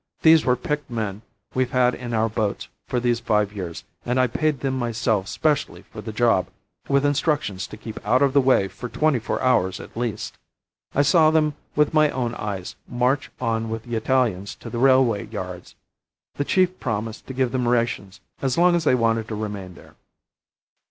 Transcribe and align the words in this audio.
These 0.23 0.45
were 0.45 0.55
picked 0.55 0.89
men 0.89 1.21
we've 1.53 1.69
had 1.69 1.93
in 1.93 2.11
our 2.15 2.27
boats 2.27 2.69
for 2.87 2.99
these 2.99 3.19
five 3.19 3.53
years, 3.53 3.83
and 4.03 4.19
I 4.19 4.25
paid 4.25 4.61
them 4.61 4.75
myself 4.75 5.27
specially 5.27 5.83
for 5.83 6.01
the 6.01 6.11
job, 6.11 6.47
with 6.87 7.05
instructions 7.05 7.67
to 7.67 7.77
keep 7.77 8.03
out 8.03 8.23
of 8.23 8.33
the 8.33 8.41
way 8.41 8.67
for 8.67 8.89
twenty 8.89 9.19
four 9.19 9.39
hours 9.43 9.79
at 9.79 9.95
least. 9.95 10.39
I 10.95 11.03
saw 11.03 11.29
them 11.29 11.53
with 11.75 11.93
my 11.93 12.09
own 12.09 12.33
eyes 12.33 12.75
march 12.87 13.29
on 13.39 13.69
with 13.69 13.83
the 13.83 13.95
Italians 13.95 14.55
to 14.55 14.71
the 14.71 14.79
railway 14.79 15.27
yards. 15.27 15.75
The 16.33 16.45
chief 16.45 16.79
promised 16.79 17.27
to 17.27 17.33
give 17.35 17.51
them 17.51 17.67
rations 17.67 18.21
as 18.41 18.57
long 18.57 18.73
as 18.75 18.85
they 18.85 18.95
wanted 18.95 19.27
to 19.27 19.35
remain 19.35 19.75
there." 19.75 19.93